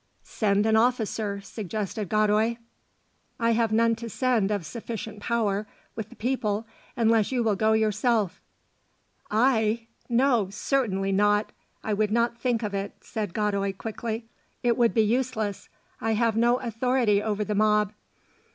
"Send 0.23 0.65
an 0.65 0.75
officer," 0.75 1.41
suggested 1.41 2.09
Godoy. 2.09 2.55
"I 3.39 3.51
have 3.51 3.71
none 3.71 3.95
to 3.97 4.09
send 4.09 4.49
of 4.49 4.65
sufficient 4.65 5.19
power 5.19 5.67
with 5.95 6.09
the 6.09 6.15
people, 6.15 6.65
unless 6.97 7.31
you 7.31 7.43
will 7.43 7.55
go 7.55 7.73
yourself." 7.73 8.41
"I! 9.29 9.85
No, 10.09 10.49
certainly 10.49 11.11
not! 11.11 11.51
I 11.83 11.93
would 11.93 12.09
not 12.09 12.39
think 12.39 12.63
of 12.63 12.73
it," 12.73 12.93
said 13.01 13.35
Godoy 13.35 13.73
quickly. 13.73 14.25
"It 14.63 14.75
would 14.75 14.95
be 14.95 15.03
useless; 15.03 15.69
I 16.01 16.13
have 16.13 16.35
no 16.35 16.57
authority 16.57 17.21
over 17.21 17.43
the 17.43 17.53
mob." 17.53 17.93